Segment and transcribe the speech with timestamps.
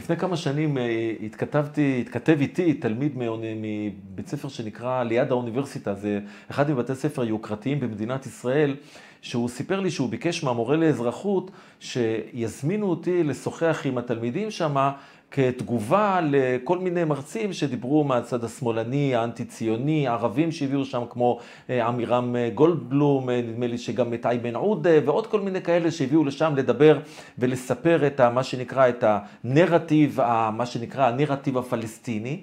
[0.00, 6.70] לפני כמה שנים אה, התכתבתי, התכתב איתי תלמיד מבית ספר שנקרא ליד האוניברסיטה, זה אחד
[6.70, 8.76] מבתי ספר יוקרתיים במדינת ישראל,
[9.22, 11.50] שהוא סיפר לי שהוא ביקש מהמורה לאזרחות
[11.80, 14.90] שיזמינו אותי לשוחח עם התלמידים שם
[15.30, 21.38] כתגובה לכל מיני מרצים שדיברו מהצד השמאלני, האנטי-ציוני, ערבים שהביאו שם כמו
[21.70, 25.90] אה, עמירם אה, גולדבלום, אה, נדמה לי שגם את איימן עודה ועוד כל מיני כאלה
[25.90, 26.98] שהביאו לשם לדבר
[27.38, 29.04] ולספר את מה שנקרא, את
[29.44, 30.18] הנרטיב,
[30.52, 32.40] מה שנקרא הנרטיב הפלסטיני.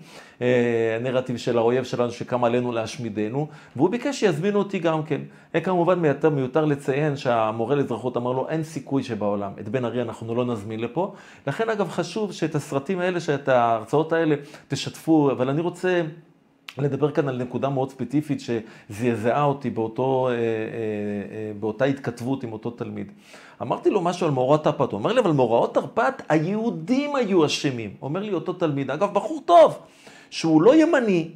[1.00, 5.22] הנרטיב של האויב שלנו שקם עלינו להשמידנו, והוא ביקש שיזמינו אותי גם כן.
[5.64, 10.36] כמובן מיותר, מיותר לציין שהמורה לאזרחות אמר לו, אין סיכוי שבעולם, את בן ארי אנחנו
[10.36, 11.14] לא נזמין לפה.
[11.48, 14.36] לכן אגב חשוב שאת הסרטים האלה, שאת ההרצאות האלה
[14.68, 16.02] תשתפו, אבל אני רוצה...
[16.78, 22.54] לדבר כאן על נקודה מאוד ספציפית שזעזעה אותי באותו, אה, אה, אה, באותה התכתבות עם
[22.54, 23.12] אותו תלמיד.
[23.62, 27.94] אמרתי לו משהו על מאורעות תרפ"ט, הוא אומר לי, אבל מאורעות תרפ"ט, היהודים היו אשמים.
[28.02, 29.80] אומר לי אותו תלמיד, אגב, בחור טוב,
[30.30, 31.30] שהוא לא ימני,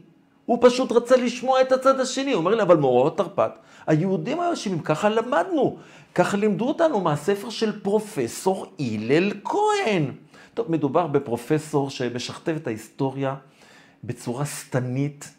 [0.45, 2.31] הוא פשוט רצה לשמוע את הצד השני.
[2.31, 3.51] הוא אומר לי, אבל מאורעות תרפ"ט,
[3.87, 5.77] היהודים היו אשמים, ככה למדנו,
[6.15, 10.11] ככה לימדו אותנו מהספר של פרופסור הלל כהן.
[10.53, 13.35] טוב, מדובר בפרופסור שמשכתב את ההיסטוריה
[14.03, 15.33] בצורה שטנית,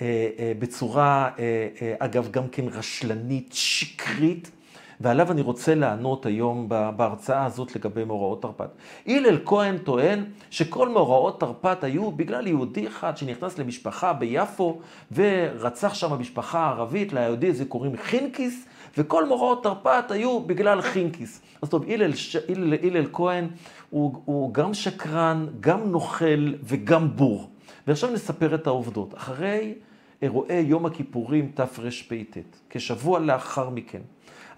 [0.00, 4.50] אה, אה, בצורה, אה, אגב, גם כן רשלנית, שקרית,
[5.00, 8.70] ועליו אני רוצה לענות היום בהרצאה הזאת לגבי מאורעות תרפ"ט.
[9.06, 14.80] הלל כהן טוען שכל מאורעות תרפ"ט היו בגלל יהודי אחד שנכנס למשפחה ביפו
[15.12, 18.66] ורצח שם משפחה ערבית, ליהודי הזה קוראים חינקיס,
[18.98, 21.42] וכל מאורעות תרפ"ט היו בגלל חינקיס.
[21.62, 22.12] אז טוב, הלל,
[22.48, 23.48] הלל, הלל כהן
[23.90, 27.50] הוא, הוא גם שקרן, גם נוכל וגם בור.
[27.86, 29.14] ועכשיו נספר את העובדות.
[29.14, 29.74] אחרי
[30.22, 32.38] אירועי יום הכיפורים תרפ"ט,
[32.70, 34.00] כשבוע לאחר מכן,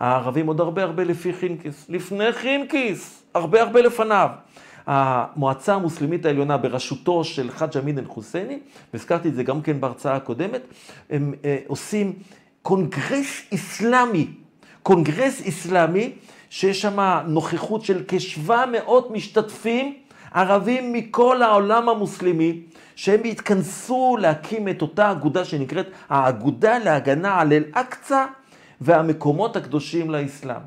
[0.00, 4.28] הערבים עוד הרבה הרבה לפי חינקיס, לפני חינקיס, הרבה הרבה לפניו.
[4.86, 8.58] המועצה המוסלמית העליונה בראשותו של חאג' אמין אל-חוסייני,
[8.92, 10.60] והזכרתי את זה גם כן בהרצאה הקודמת,
[11.10, 12.12] הם אה, עושים
[12.62, 14.26] קונגרס איסלאמי,
[14.82, 16.12] קונגרס איסלאמי,
[16.50, 19.94] שיש שם נוכחות של כ-700 משתתפים,
[20.32, 22.60] ערבים מכל העולם המוסלמי,
[22.96, 28.26] שהם התכנסו להקים את אותה אגודה שנקראת האגודה להגנה על אל-אקצא
[28.80, 30.60] והמקומות הקדושים לאסלאם.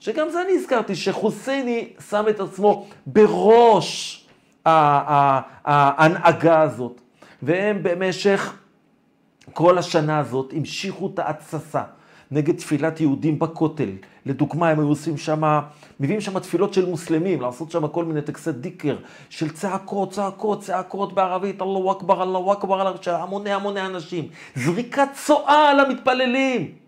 [0.00, 4.26] שגם זה אני הזכרתי, שחוסייני שם את עצמו בראש
[4.64, 7.00] ההנהגה הזאת.
[7.42, 8.56] והם במשך
[9.52, 11.82] כל השנה הזאת המשיכו את ההתססה
[12.30, 13.90] נגד תפילת יהודים בכותל.
[14.26, 15.60] לדוגמה, הם היו עושים שם,
[16.00, 18.96] מביאים שם תפילות של מוסלמים, לעשות שם כל מיני טקסי דיקר
[19.28, 24.28] של צעקות, צעקות, צעקות בערבית, אללהו אכבר, אללהו אכבר, של המוני המוני אנשים.
[24.56, 26.87] זריקת צואה על המתפללים.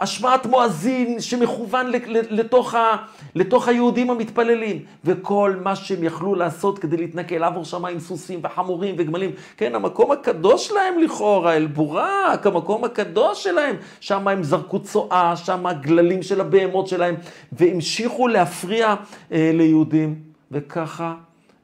[0.00, 1.86] השמעת מואזין שמכוון
[2.30, 2.96] לתוך, ה,
[3.34, 8.94] לתוך היהודים המתפללים, וכל מה שהם יכלו לעשות כדי להתנכל, לעבור שם עם סוסים וחמורים
[8.98, 9.30] וגמלים.
[9.56, 13.76] כן, המקום הקדוש שלהם לכאורה, אל-בורק, המקום הקדוש שלהם.
[14.00, 17.14] שם הם זרקו צואה, שם הגללים של הבהמות שלהם,
[17.52, 18.94] והמשיכו להפריע
[19.32, 20.20] אה, ליהודים.
[20.50, 21.14] וככה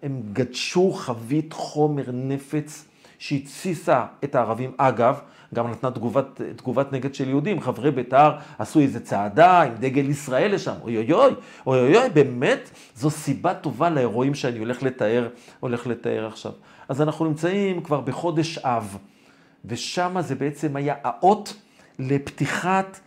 [0.03, 2.85] הם גדשו חבית חומר נפץ
[3.19, 4.73] שהתסיסה את הערבים.
[4.77, 5.21] אגב,
[5.55, 7.61] גם נתנה תגובת, תגובת נגד של יהודים.
[7.61, 10.75] חברי בית"ר עשו איזה צעדה עם דגל ישראל לשם.
[10.83, 11.35] אוי אוי אוי,
[11.67, 15.29] אוי אוי אוי, באמת, זו סיבה טובה לאירועים שאני הולך לתאר,
[15.61, 16.53] הולך לתאר עכשיו.
[16.89, 18.99] אז אנחנו נמצאים כבר בחודש אב,
[19.65, 21.55] ושם זה בעצם היה האות
[21.99, 23.01] לפתיחת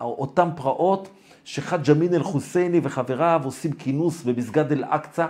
[0.00, 1.08] אותם פרעות
[1.44, 5.26] שחאג' אמין אל-חוסייני וחבריו עושים כינוס במסגד אל-אקצא.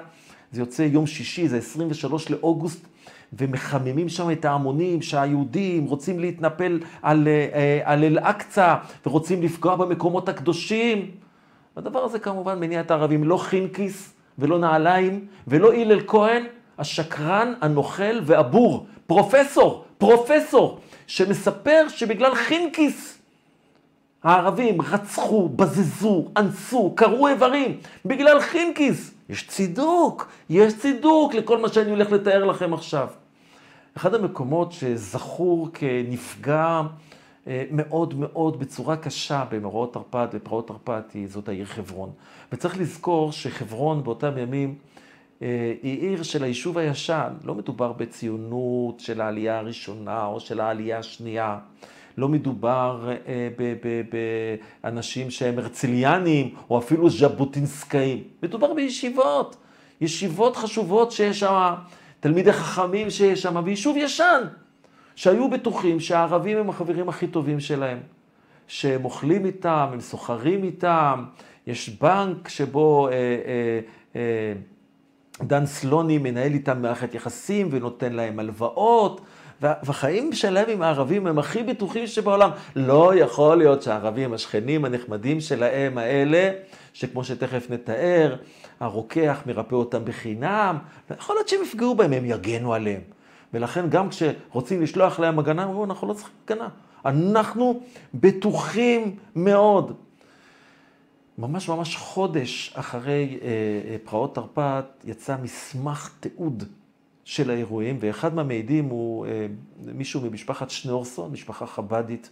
[0.53, 2.87] זה יוצא יום שישי, זה 23 לאוגוסט
[3.32, 8.75] ומחממים שם את ההמונים שהיהודים רוצים להתנפל על, אה, על אל-אקצא
[9.06, 11.10] ורוצים לפגוע במקומות הקדושים.
[11.76, 16.44] הדבר הזה כמובן מניע את הערבים, לא חינקיס ולא נעליים ולא הלל כהן,
[16.78, 23.19] השקרן, הנוכל והבור, פרופסור, פרופסור, שמספר שבגלל חינקיס
[24.22, 29.16] הערבים רצחו, בזזו, אנסו, קרעו איברים, בגלל חינקיס.
[29.28, 33.08] יש צידוק, יש צידוק לכל מה שאני הולך לתאר לכם עכשיו.
[33.96, 36.82] אחד המקומות שזכור כנפגע
[37.46, 42.11] אה, מאוד מאוד בצורה קשה במאורעות תרפ"ט בפרעות תרפ"ט זאת העיר חברון.
[42.52, 44.75] וצריך לזכור שחברון באותם ימים
[45.43, 47.32] אה, היא עיר של היישוב הישן.
[47.44, 51.58] לא מדובר בציונות של העלייה הראשונה או של העלייה השנייה.
[52.17, 53.49] לא מדובר אה,
[54.83, 58.23] באנשים שהם הרצליאנים או אפילו ז'בוטינסקאים.
[58.43, 59.57] מדובר בישיבות,
[60.01, 61.75] ישיבות חשובות שיש שם,
[62.21, 64.43] תלמידי חכמים שיש שם, ויישוב ישן,
[65.17, 67.99] שהיו בטוחים שהערבים הם החברים הכי טובים שלהם,
[68.69, 71.25] שהם אוכלים איתם, הם סוחרים איתם,
[71.67, 73.81] יש בנק שבו אה, אה,
[74.17, 74.53] אה,
[75.47, 79.21] דן סלוני מנהל איתם מערכת יחסים ונותן להם הלוואות,
[79.62, 82.50] והחיים שלהם עם הערבים הם הכי בטוחים שבעולם.
[82.76, 86.50] לא יכול להיות שהערבים, השכנים הנחמדים שלהם האלה,
[86.93, 88.37] שכמו שתכף נתאר,
[88.81, 90.79] הרוקח מרפא אותם בחינם,
[91.19, 93.00] יכול להיות שהם יפגעו בהם, הם יגנו עליהם.
[93.55, 96.69] ולכן גם כשרוצים לשלוח להם הגנה, הם אומרים, אנחנו לא צריכים הגנה.
[97.05, 97.81] אנחנו
[98.14, 99.93] בטוחים מאוד.
[101.38, 103.49] ממש ממש חודש אחרי אה,
[103.91, 106.64] אה, פרעות תרפ"ט יצא מסמך תיעוד
[107.26, 109.46] של האירועים, ואחד מהמעידים הוא אה,
[109.94, 112.31] מישהו ממשפחת שניאורסון, משפחה חבדית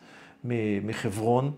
[0.85, 1.53] מחברון,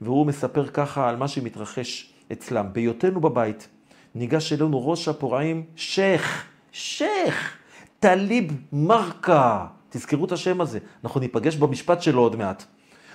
[0.00, 2.66] והוא מספר ככה על מה שמתרחש אצלם.
[2.72, 3.68] בהיותנו בבית,
[4.14, 7.56] ניגש אלינו ראש הפורעים, שייח', שייח',
[8.00, 9.66] טליב מרקה.
[9.90, 12.64] תזכרו את השם הזה, אנחנו ניפגש במשפט שלו עוד מעט.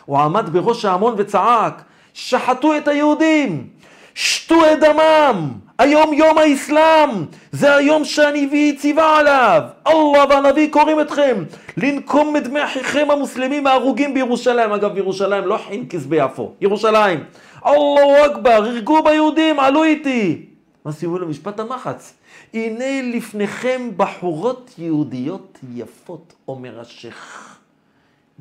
[0.06, 1.84] הוא עמד בראש ההמון וצעק,
[2.14, 3.70] שחטו את היהודים,
[4.16, 7.10] שתו את דמם, היום יום האסלאם,
[7.52, 9.62] זה היום שהנביא ציווה עליו.
[9.88, 11.44] אללה והנביא קוראים אתכם
[11.78, 14.72] לנקום את דמי אחיכם המוסלמים ההרוגים בירושלים.
[14.72, 17.24] אגב, בירושלים לא חינקיס ביפו, ירושלים.
[17.66, 20.46] אללהו אכבר, הרגו ביהודים, עלו איתי.
[20.86, 22.14] מה סיימו למשפט המחץ?
[22.54, 27.60] הנה לפניכם בחורות יהודיות יפות, אומר השייח.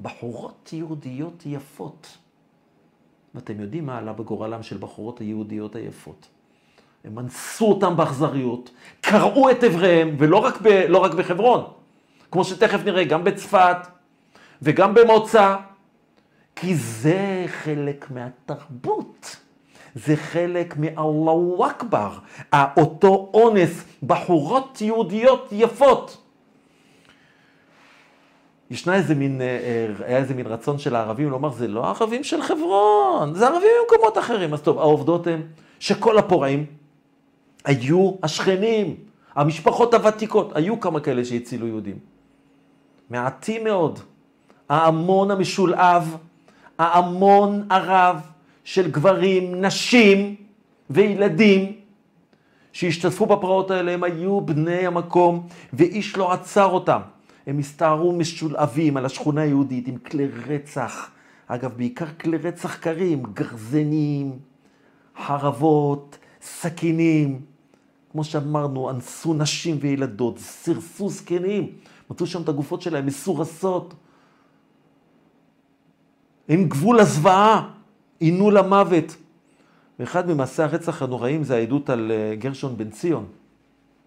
[0.03, 2.07] בחורות יהודיות יפות.
[3.35, 6.27] ואתם יודעים מה עלה בגורלם של בחורות היהודיות היפות.
[7.05, 8.71] הם אנסו אותם באכזריות,
[9.01, 11.65] קרעו את אבריהם, ולא רק, ב, לא רק בחברון,
[12.31, 13.77] כמו שתכף נראה, גם בצפת
[14.63, 15.57] וגם במוצא,
[16.57, 19.37] כי זה חלק מהתרבות.
[19.95, 22.19] זה חלק מאללהו אכבר,
[22.77, 26.24] אותו אונס, בחורות יהודיות יפות.
[28.71, 32.25] ישנה איזה מין, אה, אה, היה איזה מין רצון של הערבים לומר, זה לא ערבים
[32.25, 34.55] של חברון, זה ערבים ממקומות אחרים.
[34.55, 35.41] אז טוב, העובדות הן
[35.79, 36.67] שכל הפורעים
[37.65, 38.97] היו השכנים,
[39.35, 41.99] המשפחות הוותיקות, היו כמה כאלה שהצילו יהודים.
[43.11, 43.99] מעטים מאוד.
[44.69, 46.03] ההמון המשולהב,
[46.79, 48.21] ההמון הרב
[48.65, 50.35] של גברים, נשים
[50.91, 51.73] וילדים
[52.73, 57.01] שהשתתפו בפרעות האלה, הם היו בני המקום, ואיש לא עצר אותם.
[57.47, 61.11] הם הסתערו משולהבים על השכונה היהודית עם כלי רצח.
[61.47, 64.39] אגב, בעיקר כלי רצח קרים, גרזנים,
[65.27, 67.41] חרבות, סכינים.
[68.13, 71.73] כמו שאמרנו, אנסו נשים וילדות, סירסו זקנים,
[72.11, 73.95] מצאו שם את הגופות שלהם מסורסות.
[76.49, 77.71] אין גבול לזוועה,
[78.21, 79.17] עינו למוות.
[79.99, 83.27] ואחד ממעשי הרצח הנוראים זה העדות על אה, גרשון בן ציון,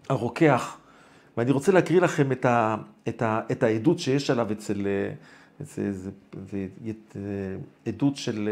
[0.08, 0.78] הרוקח.
[1.38, 2.76] ואני רוצה להקריא לכם את, ה,
[3.08, 4.86] את, ה, את העדות שיש עליו אצל...
[4.86, 5.14] אה,
[5.60, 6.10] זה, זה,
[6.50, 7.22] זה, זה אה,
[7.86, 8.48] עדות של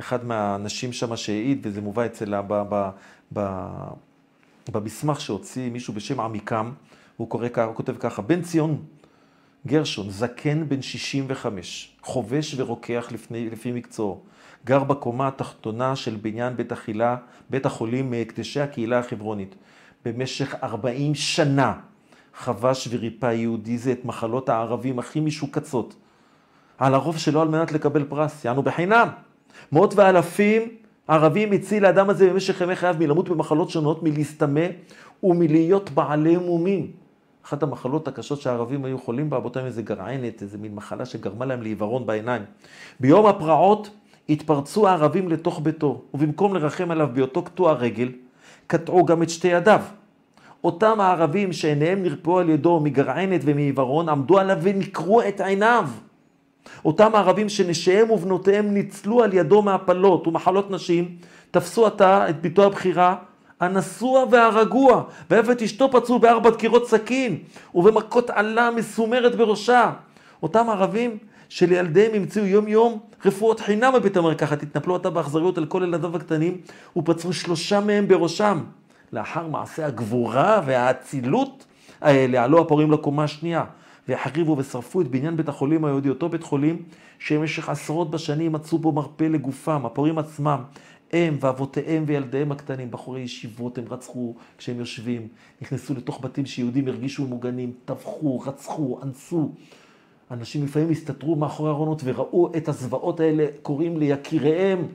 [0.00, 2.40] אחד מהאנשים שם שהעיד, וזה מובא אצל...
[2.40, 2.90] ב, ב,
[3.32, 3.40] ב,
[4.72, 6.72] במסמך שהוציא מישהו בשם עמיקם,
[7.16, 8.82] הוא, קורא, הוא כותב ככה, בן ציון
[9.66, 14.20] גרשון, זקן בן 65, חובש ורוקח לפני, לפי מקצועו,
[14.64, 17.16] גר בקומה התחתונה של בניין בית אכילה,
[17.50, 19.54] בית החולים מהקדשי הקהילה החברונית.
[20.04, 21.74] במשך 40 שנה
[22.42, 25.94] חבש וריפא יהודי זה את מחלות הערבים הכי משוקצות.
[26.78, 29.08] על הרוב שלו על מנת לקבל פרס, יענו בחינם.
[29.72, 30.62] מאות ואלפים
[31.08, 34.66] ערבים הציל לאדם הזה במשך ימי חייו מלמות במחלות שונות, מלהסתמא
[35.22, 36.90] ומלהיות בעלי מומים.
[37.44, 41.62] אחת המחלות הקשות שהערבים היו חולים בה, באותם איזה גרענת, איזה מין מחלה שגרמה להם
[41.62, 42.42] לעיוורון בעיניים.
[43.00, 43.90] ביום הפרעות
[44.28, 48.08] התפרצו הערבים לתוך ביתו, ובמקום לרחם עליו בהיותו קטוע רגל,
[48.66, 49.80] קטעו גם את שתי ידיו.
[50.64, 55.88] אותם הערבים שעיניהם נרפאו על ידו מגרענת ומעיוורון, עמדו עליו ונקרו את עיניו.
[56.84, 61.16] אותם הערבים שנשיהם ובנותיהם ניצלו על ידו מהפלות ומחלות נשים,
[61.50, 63.14] תפסו עתה את ביתו הבכירה,
[63.62, 67.38] אנסוה והרגוה, ואף את אשתו פצעו בארבע דקירות סכין,
[67.74, 69.92] ובמכות עלה מסומרת בראשה.
[70.42, 75.82] אותם ערבים שלילדיהם המציאו יום יום רפואות חינם בבית המרקחת, התנפלו עתה באכזריות על כל
[75.86, 76.56] ילדיו הקטנים,
[76.96, 78.58] ופצעו שלושה מהם בראשם.
[79.12, 81.66] לאחר מעשה הגבורה והאצילות
[82.00, 83.64] האלה, עלו הפורעים לקומה השנייה.
[84.08, 86.82] והחריבו ושרפו את בניין בית החולים היהודי, אותו בית חולים
[87.18, 90.62] שבמשך עשרות בשנים מצאו בו מרפא לגופם, הפורעים עצמם,
[91.12, 95.28] הם ואבותיהם וילדיהם הקטנים, בחורי ישיבות, הם רצחו כשהם יושבים,
[95.62, 99.52] נכנסו לתוך בתים שיהודים הרגישו מוגנים, טבחו, רצחו, אנסו.
[100.30, 104.86] אנשים לפעמים הסתתרו מאחורי ארונות וראו את הזוועות האלה קוראים ליקיריהם.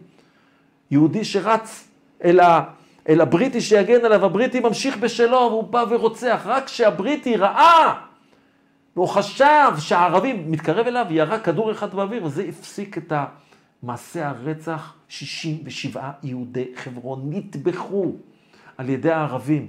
[0.91, 1.87] יהודי שרץ
[2.23, 2.63] אל, ה,
[3.09, 6.41] אל הבריטי שיגן עליו, הבריטי ממשיך בשלו, והוא בא ורוצח.
[6.45, 7.93] רק כשהבריטי ראה
[8.95, 13.13] והוא חשב שהערבים מתקרב אליו, ירה כדור אחד באוויר, וזה הפסיק את
[13.83, 14.93] מעשה הרצח.
[15.09, 18.11] 67 יהודי חברון נטבחו
[18.77, 19.67] על ידי הערבים.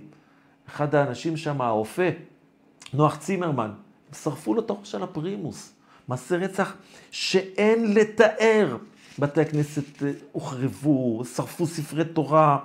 [0.68, 2.08] אחד האנשים שם, האופה,
[2.94, 3.70] נוח צימרמן,
[4.22, 5.72] שרפו לו את הראש על הפרימוס.
[6.08, 6.74] מעשה רצח
[7.10, 8.76] שאין לתאר.
[9.18, 12.58] בתי הכנסת אה, הוחרבו, שרפו ספרי תורה,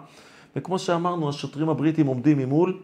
[0.56, 2.80] וכמו שאמרנו, השוטרים הבריטים עומדים ממול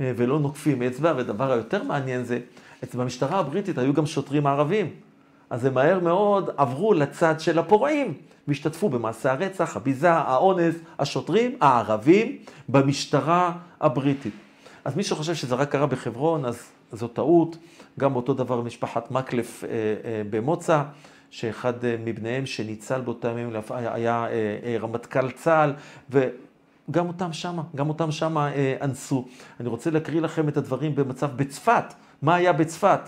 [0.00, 2.38] אה, ולא נוקפים אצבע, והדבר היותר מעניין זה,
[2.84, 4.90] אצל המשטרה הבריטית היו גם שוטרים ערבים.
[5.50, 8.14] אז הם מהר מאוד עברו לצד של הפורעים,
[8.48, 12.38] והשתתפו במעשה הרצח, הביזה, האונס, השוטרים, הערבים,
[12.68, 14.34] במשטרה הבריטית.
[14.84, 17.56] אז מי שחושב שזה רק קרה בחברון, אז זו טעות.
[17.98, 20.82] גם אותו דבר משפחת מקלף אה, אה, במוצא,
[21.30, 25.72] שאחד אה, מבניהם שניצל באותם ימים היה, היה רמטכ"ל צה"ל,
[26.88, 29.24] וגם אותם שמה, גם אותם שמה אנסו.
[29.60, 31.94] אני רוצה להקריא לכם את הדברים במצב בצפת.
[32.22, 33.00] מה היה בצפת?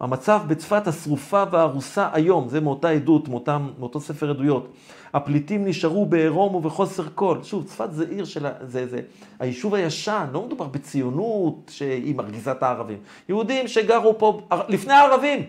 [0.00, 4.72] המצב בצפת השרופה והרוסה היום, זה מאותה עדות, מאותם, מאותו ספר עדויות.
[5.14, 7.38] הפליטים נשארו בעירום ובחוסר כל.
[7.42, 8.46] שוב, צפת זה עיר של...
[8.62, 9.00] זה, זה
[9.38, 12.98] היישוב הישן, לא מדובר בציונות שהיא מרגיזה את הערבים.
[13.28, 15.44] יהודים שגרו פה לפני הערבים.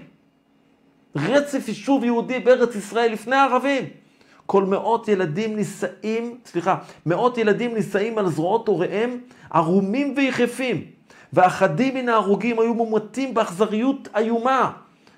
[1.16, 3.84] רצף יישוב יהודי בארץ ישראל לפני הערבים.
[4.50, 9.18] כל מאות ילדים נישאים, סליחה, מאות ילדים נישאים על זרועות הוריהם
[9.52, 10.86] ערומים ויחפים.
[11.34, 14.72] ואחדים מן ההרוגים היו מומתים באכזריות איומה.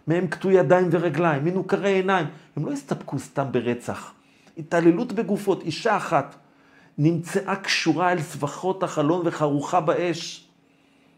[0.08, 2.26] מהם קטוי ידיים ורגליים, מנוכרי עיניים.
[2.56, 4.14] הם לא הסתפקו סתם ברצח.
[4.58, 6.36] התעללות בגופות, אישה אחת
[6.98, 10.48] נמצאה קשורה אל סבכות החלון וחרוכה באש.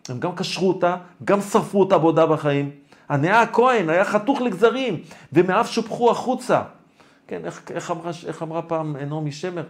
[0.09, 2.71] הם גם קשרו אותה, גם שרפו אותה בעודה בחיים.
[3.09, 4.99] הנאה הכהן היה חתוך לגזרים,
[5.33, 6.61] ומאף שופכו החוצה.
[7.27, 9.63] כן, איך, איך, אמרה, איך אמרה פעם נעמי שמר?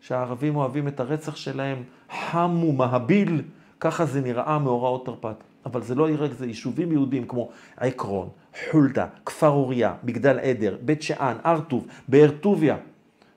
[0.00, 1.82] שהערבים אוהבים את הרצח שלהם,
[2.30, 3.42] חם ומהביל,
[3.80, 5.44] ככה זה נראה מאורעות תרפ"ט.
[5.66, 8.28] אבל זה לא רק זה, יישובים יהודיים כמו עקרון,
[8.70, 12.76] חולדה, כפר אוריה, מגדל עדר, בית שאן, הר טוב, באר טוביה,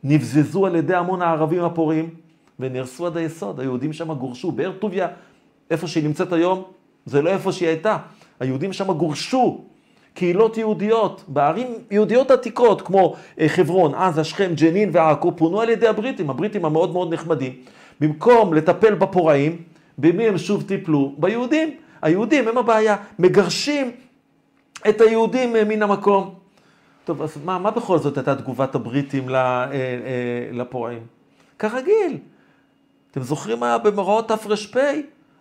[0.04, 2.10] נבזזו על ידי המון הערבים הפורעים
[2.60, 3.60] ונהרסו עד היסוד.
[3.60, 4.52] היהודים שם גורשו.
[4.52, 5.08] באר טוביה,
[5.72, 6.64] איפה שהיא נמצאת היום,
[7.06, 7.98] זה לא איפה שהיא הייתה.
[8.40, 9.64] היהודים שם גורשו.
[10.14, 15.88] קהילות יהודיות, בערים יהודיות עתיקות, כמו אה, חברון, עזה, שכם, ג'נין ועכו, פונו על ידי
[15.88, 17.54] הבריטים, הבריטים המאוד מאוד נחמדים.
[18.00, 19.62] במקום לטפל בפורעים,
[19.98, 21.14] במי הם שוב טיפלו?
[21.18, 21.72] ביהודים.
[22.02, 23.92] היהודים הם הבעיה, מגרשים
[24.90, 26.36] את היהודים אה, מן המקום.
[27.06, 29.66] טוב, אז מה, מה בכל זאת הייתה תגובת הבריטים אה,
[30.52, 31.00] לפורעים?
[31.60, 32.18] כרגיל.
[33.12, 34.78] אתם זוכרים מה היה במאורעות תר"פ?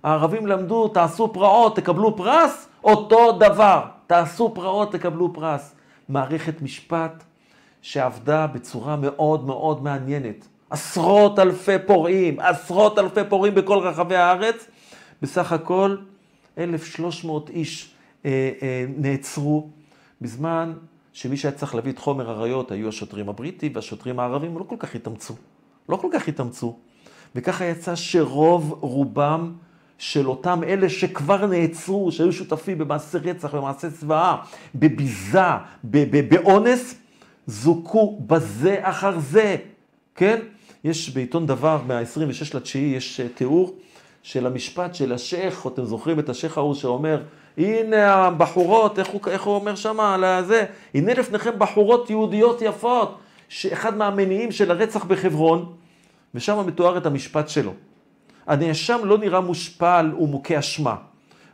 [0.03, 2.69] הערבים למדו, תעשו פרעות, תקבלו פרס?
[2.85, 3.81] אותו דבר,
[4.13, 5.75] תעשו פרעות, תקבלו פרס.
[6.09, 7.25] מערכת משפט
[7.83, 10.49] שעבדה בצורה מאוד מאוד מעניינת.
[10.71, 14.67] עשרות אלפי פורעים, עשרות אלפי פורעים בכל רחבי הארץ.
[15.23, 15.97] בסך הכל
[16.59, 19.69] 1,300 איש אה, אה, נעצרו
[20.21, 20.73] בזמן
[21.13, 24.95] שמי שהיה צריך להביא את חומר הראיות היו השוטרים הבריטים והשוטרים הערבים, לא כל כך
[24.95, 25.35] התאמצו.
[25.89, 26.77] לא כל כך התאמצו.
[27.35, 29.53] וככה יצא שרוב רובם
[29.99, 34.37] של אותם אלה שכבר נעצרו, שהיו שותפים במעשי רצח, במעשי זוועה,
[34.75, 35.41] בביזה,
[36.29, 36.95] באונס,
[37.47, 39.57] זוכו בזה אחר זה,
[40.15, 40.41] כן?
[40.85, 43.77] יש בעיתון דבר, מה-26 לתשיעי, יש אה, תיאור
[44.23, 47.23] של המשפט של השייח, אתם זוכרים את השייח ההוא שאומר,
[47.59, 50.65] הנה הבחורות, איך הוא, איך הוא אומר שם על זה?
[50.95, 53.19] הנה לפניכם בחורות יהודיות יפות,
[53.49, 55.73] שאחד מהמניעים של הרצח בחברון,
[56.35, 57.73] ושם מתואר את המשפט שלו.
[58.47, 60.97] הנאשם לא נראה מושפל ומוכה אשמה.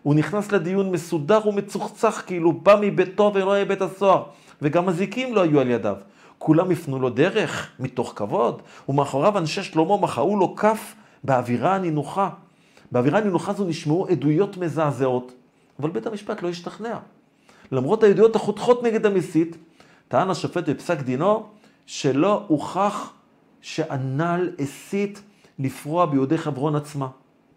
[0.02, 4.22] הוא נכנס לדיון מסודר ומצוחצח, כאילו בא מביתו ורואה בית הסוהר,
[4.62, 5.96] וגם הזיקים לא היו על ידיו.
[6.38, 12.28] כולם הפנו לו דרך, מתוך כבוד, ומאחוריו אנשי שלמה מחאו לו כף באווירה הנינוחה.
[12.92, 15.32] באווירה הנינוחה זו נשמעו עדויות מזעזעות,
[15.80, 16.98] אבל בית המשפט לא השתכנע.
[17.72, 19.56] למרות העדויות החותכות נגד המסית,
[20.08, 21.46] טען השופט בפסק דינו
[21.86, 23.12] שלא הוכח
[23.60, 25.22] שהנ"ל הסית
[25.58, 27.08] לפרוע ביהודי חברון עצמה.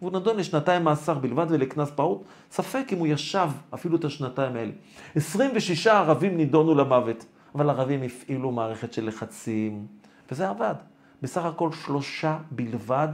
[0.02, 4.72] והוא נדון לשנתיים מאסר בלבד ולקנס פעוט, ספק אם הוא ישב אפילו את השנתיים האלה.
[5.14, 9.86] 26 ערבים נידונו למוות, אבל ערבים הפעילו מערכת של לחצים,
[10.30, 10.74] וזה עבד.
[11.22, 13.08] בסך הכל שלושה בלבד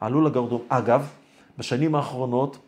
[0.00, 0.62] עלו לגרדום.
[0.68, 1.08] אגב,
[1.58, 2.58] בשנים האחרונות,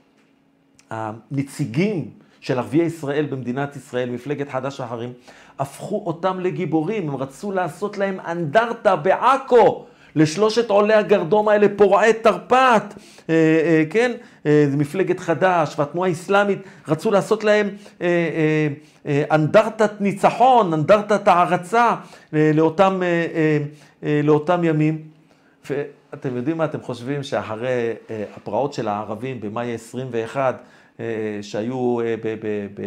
[0.90, 5.12] הנציגים של ערביי ישראל במדינת ישראל, מפלגת חד"ש אחרים,
[5.58, 9.86] הפכו אותם לגיבורים, הם רצו לעשות להם אנדרטה בעכו.
[10.16, 12.94] לשלושת עולי הגרדום האלה, פורעי תרפ"ט,
[13.30, 14.12] אה, אה, כן?
[14.46, 16.58] אה, מפלגת חד"ש והתנועה האסלאמית,
[16.88, 17.68] רצו לעשות להם
[18.00, 18.68] אה, אה,
[19.06, 21.94] אה, אנדרטת ניצחון, אנדרטת הערצה
[22.34, 23.58] אה, לאותם, אה, אה,
[24.02, 25.02] אה, לאותם ימים.
[25.70, 30.62] ואתם יודעים מה אתם חושבים שאחרי אה, הפרעות של הערבים במאי 21,
[31.00, 31.04] אה,
[31.42, 32.14] שהיו אה,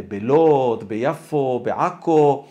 [0.07, 2.45] בלוד, ביפו, בעכו,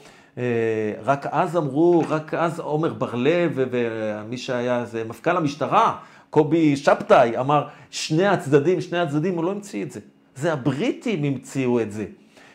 [1.05, 5.97] רק אז אמרו, רק אז עומר בר-לב ומי שהיה, זה מפכ"ל המשטרה,
[6.31, 10.01] קובי שבתאי אמר, שני הצדדים, שני הצדדים, הוא לא המציא את זה.
[10.35, 12.05] זה הבריטים המציאו את זה.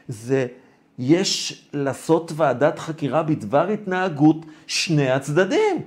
[0.08, 0.48] זה,
[1.00, 5.82] יש לעשות ועדת חקירה בדבר התנהגות שני הצדדים.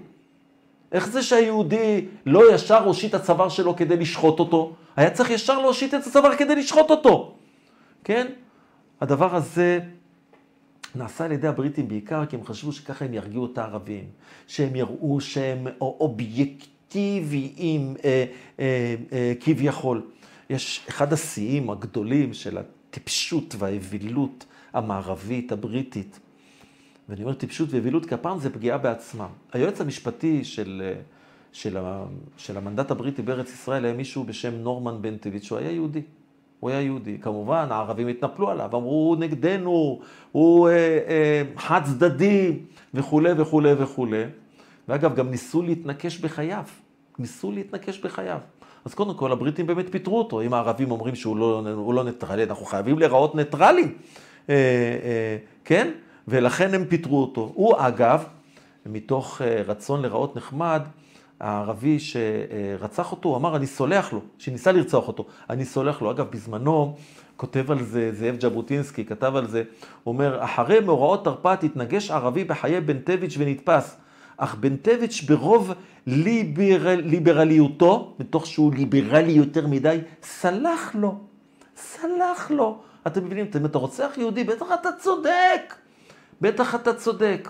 [0.93, 4.73] איך זה שהיהודי לא ישר הושיט את הצוואר שלו כדי לשחוט אותו?
[4.97, 7.35] היה צריך ישר להושיט את הצוואר כדי לשחוט אותו.
[8.05, 8.27] כן?
[9.01, 9.81] הדבר הזה
[10.97, 14.05] נעשה על ידי הבריטים בעיקר כי הם חשבו שככה הם ירגיעו את הערבים,
[14.47, 18.25] שהם יראו שהם אובייקטיביים אה,
[18.59, 20.03] אה, אה, כביכול.
[20.51, 26.21] יש אחד השיאים הגדולים של הטיפשות והאווילות המערבית הבריטית.
[27.09, 29.29] ואני אומר טיפשות ואווילות כי הפעם זה פגיעה בעצמם.
[29.53, 30.93] היועץ המשפטי של,
[31.53, 32.05] של, ה,
[32.37, 36.03] של המנדט הבריטי בארץ ישראל היה מישהו בשם נורמן בנטביץ', הוא היה יהודי.
[36.61, 37.19] הוא היה יהודי.
[37.19, 40.01] כמובן, הערבים התנפלו עליו, אמרו, הוא נגדנו,
[40.33, 42.59] הוא אה, אה, חד צדדי,
[42.95, 44.23] וכולי וכולי וכולי.
[44.89, 46.65] ואגב, גם ניסו להתנקש בחייו.
[47.19, 48.39] ניסו להתנקש בחייו.
[48.85, 50.41] אז קודם כל, הבריטים באמת פיטרו אותו.
[50.41, 51.63] אם הערבים אומרים שהוא לא,
[51.95, 53.93] לא ניטרלי, אנחנו חייבים להיראות ניטרלים.
[54.49, 55.91] אה, אה, כן?
[56.29, 57.53] ולכן הם פיטרו אותו.
[57.55, 58.25] הוא, אגב,
[58.87, 60.83] מתוך אה, רצון לראות נחמד,
[61.41, 66.11] הערבי שרצח אותו, אמר, אני סולח לו, שניסה לרצוח אותו, אני סולח לו.
[66.11, 66.97] אגב, בזמנו,
[67.37, 69.63] כותב על זה זאב ז'בוטינסקי, כתב על זה,
[70.05, 73.97] הוא אומר, אחרי מאורעות תרפ"ט התנגש ערבי בחיי בנטביץ' ונתפס,
[74.37, 75.73] אך בנטביץ' ברוב
[76.07, 81.19] ליבר, ליברליותו, מתוך שהוא ליברלי יותר מדי, סלח לו,
[81.77, 82.79] סלח לו.
[83.07, 85.75] אתם מבינים, אם אתה רוצח יהודי, בטח אתה צודק,
[86.41, 87.49] בטח אתה צודק.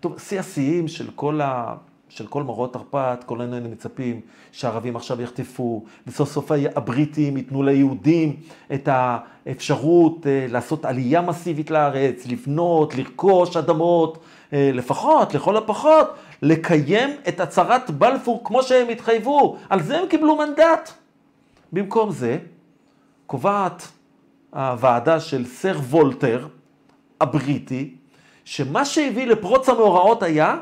[0.00, 1.74] טוב, שיא השיאים של כל ה...
[2.14, 4.20] של כל מראות תרפ"ט, כולנו היינו מצפים
[4.52, 8.36] שהערבים עכשיו יחטפו, וסוף סוף הבריטים ייתנו ליהודים
[8.74, 14.18] את האפשרות אה, לעשות עלייה מסיבית לארץ, לבנות, לרכוש אדמות,
[14.52, 16.10] אה, לפחות, לכל הפחות,
[16.42, 20.90] לקיים את הצהרת בלפור כמו שהם התחייבו, על זה הם קיבלו מנדט.
[21.72, 22.38] במקום זה,
[23.26, 23.88] קובעת
[24.50, 26.46] הוועדה של סר וולטר,
[27.20, 27.94] הבריטי,
[28.44, 30.56] שמה שהביא לפרוץ המאורעות היה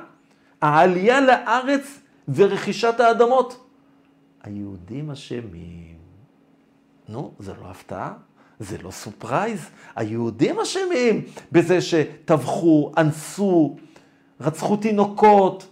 [0.63, 3.67] העלייה לארץ ורכישת האדמות.
[4.43, 5.97] היהודים אשמים.
[7.09, 8.13] נו, זה לא הפתעה?
[8.61, 9.71] זה לא surprise?
[9.97, 13.77] היהודים אשמים בזה שטבחו, אנסו,
[14.41, 15.69] רצחו תינוקות.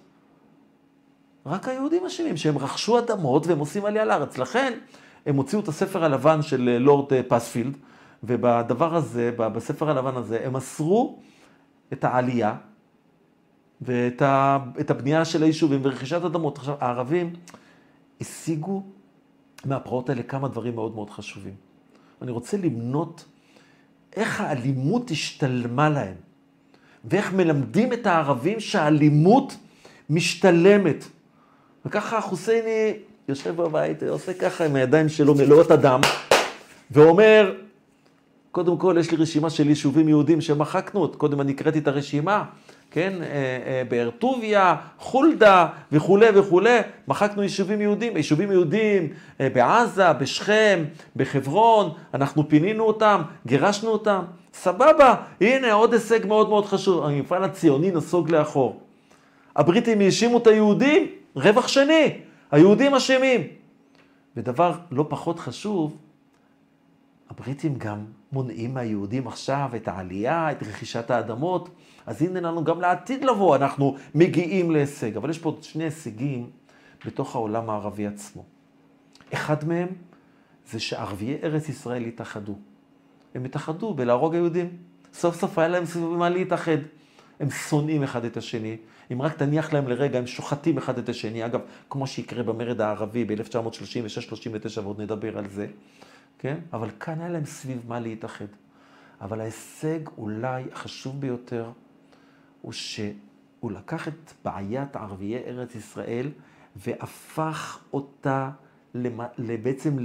[1.47, 4.39] רק היהודים אשמים שהם רכשו אדמות והם עושים עלייה לארץ.
[4.39, 4.79] לכן
[5.27, 7.77] הם הוציאו את הספר הלבן של לורד פאספילד,
[8.25, 11.19] ובדבר הזה, בספר הלבן הזה, הם אסרו
[11.93, 12.55] את העלייה
[13.83, 16.59] ואת ה, הבנייה של היישובים ורכישת אדמות.
[16.59, 17.33] עכשיו, הערבים
[18.21, 18.83] השיגו
[19.65, 21.55] מהפרעות האלה כמה דברים מאוד מאוד חשובים.
[22.23, 23.25] אני רוצה למנות
[24.17, 26.15] איך האלימות השתלמה להם,
[27.05, 29.57] ואיך מלמדים את הערבים שהאלימות
[30.11, 31.05] משתלמת.
[31.87, 32.93] וככה חוסייני
[33.29, 36.01] יושב בבית, עושה ככה עם הידיים שלו מלאות אדם,
[36.91, 37.55] ואומר,
[38.51, 42.45] קודם כל יש לי רשימה של יישובים יהודים שמחקנו, קודם אני הקראתי את הרשימה,
[42.91, 49.09] כן, אה, אה, באר טוביה, חולדה וכולי וכולי, מחקנו יישובים יהודים, יישובים יהודים
[49.41, 50.85] אה, בעזה, בשכם,
[51.17, 54.23] בחברון, אנחנו פינינו אותם, גירשנו אותם,
[54.55, 58.81] סבבה, הנה עוד הישג מאוד מאוד חשוב, המפעל הציוני נסוג לאחור.
[59.57, 62.19] הבריטים האשימו את היהודים, רווח שני,
[62.51, 63.47] היהודים אשמים.
[64.37, 65.97] ודבר לא פחות חשוב,
[67.31, 71.69] הבריטים גם מונעים מהיהודים עכשיו את העלייה, את רכישת האדמות.
[72.07, 75.17] אז הנה לנו גם לעתיד לבוא, אנחנו מגיעים להישג.
[75.17, 76.51] אבל יש פה שני הישגים
[77.07, 78.45] בתוך העולם הערבי עצמו.
[79.35, 79.89] אחד מהם
[80.71, 82.55] זה שערביי ארץ ישראל התאחדו.
[83.35, 84.77] הם התאחדו בלהרוג היהודים.
[85.15, 85.85] סוף סוף היה להם
[86.19, 86.79] מה להתאחד.
[87.41, 88.77] הם שונאים אחד את השני.
[89.13, 91.45] אם רק תניח להם לרגע, הם שוחטים אחד את השני.
[91.45, 91.61] אגב,
[91.91, 95.67] כמו שיקרה במרד הערבי ב-1936-39, ועוד נדבר על זה.
[96.39, 96.59] כן?
[96.73, 98.47] אבל כאן היה להם סביב מה להתאחד.
[99.21, 101.71] אבל ההישג אולי החשוב ביותר
[102.63, 106.31] הוא שהוא לקח את בעיית ערביי ארץ ישראל
[106.77, 108.51] והפך אותה.
[109.63, 109.97] בעצם.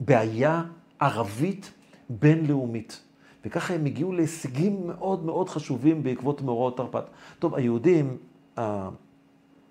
[0.00, 0.62] לבעיה
[1.00, 1.72] ערבית
[2.08, 3.02] בינלאומית.
[3.44, 7.04] וככה הם הגיעו להישגים מאוד מאוד חשובים בעקבות מאורעות תרפ"ט.
[7.38, 8.16] טוב, היהודים,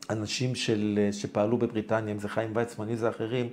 [0.10, 3.50] האנשים של, שפעלו בבריטניה, אם זה חיים ויצמן, אם זה אחרים,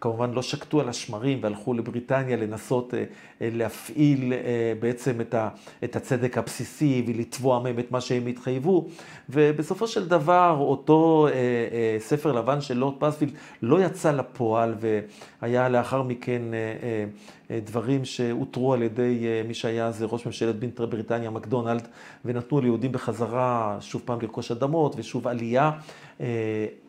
[0.00, 3.04] כמובן לא שקטו על השמרים והלכו לבריטניה לנסות אה,
[3.42, 5.20] אה, להפעיל אה, בעצם
[5.84, 8.88] את הצדק הבסיסי ולתבוע מהם את מה שהם התחייבו.
[9.28, 11.28] ובסופו של דבר אותו
[11.98, 13.32] ספר לבן של לורד פספילד
[13.62, 14.74] לא יצא לפועל
[15.42, 16.42] והיה לאחר מכן
[17.50, 21.88] דברים שהותרו על ידי מי שהיה אז ראש ממשלת בריטניה, מקדונלד,
[22.24, 25.70] ונתנו ליהודים בחזרה שוב פעם לרכוש אדמות ושוב עלייה.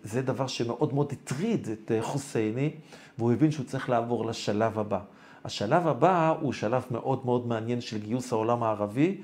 [0.04, 2.72] זה דבר שמאוד מאוד הטריד את חוסייני,
[3.18, 5.00] והוא הבין שהוא צריך לעבור לשלב הבא.
[5.46, 9.18] השלב הבא הוא שלב מאוד מאוד מעניין של גיוס העולם הערבי,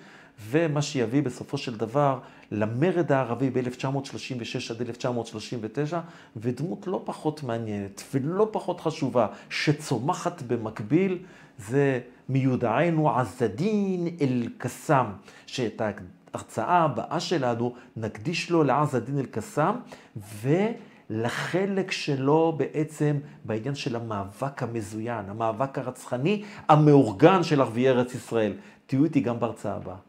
[0.49, 2.19] ומה שיביא בסופו של דבר
[2.51, 5.99] למרד הערבי ב-1936 עד 1939,
[6.35, 11.17] ודמות לא פחות מעניינת ולא פחות חשובה, שצומחת במקביל,
[11.57, 15.05] זה מיודענו עזדין אל-קסאם,
[15.47, 15.81] שאת
[16.33, 19.75] ההרצאה הבאה שלנו נקדיש לו לעזדין אל-קסאם,
[20.41, 28.53] ולחלק שלו בעצם בעניין של המאבק המזוין, המאבק הרצחני, המאורגן של ערביי ארץ ישראל.
[28.85, 30.06] תהיו איתי גם בהרצאה הבאה.